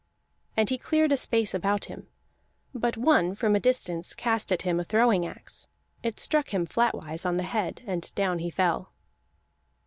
And 0.57 0.71
he 0.71 0.79
cleared 0.79 1.11
a 1.11 1.15
space 1.17 1.53
about 1.53 1.85
him, 1.85 2.07
but 2.73 2.97
one 2.97 3.35
from 3.35 3.55
a 3.55 3.59
distance 3.59 4.15
cast 4.15 4.51
at 4.51 4.63
him 4.63 4.79
a 4.79 4.83
throwing 4.83 5.27
axe; 5.27 5.67
it 6.01 6.19
struck 6.19 6.51
him 6.51 6.65
flatwise 6.65 7.23
on 7.23 7.37
the 7.37 7.43
head, 7.43 7.83
and 7.85 8.11
down 8.15 8.39
he 8.39 8.49
fell. 8.49 8.93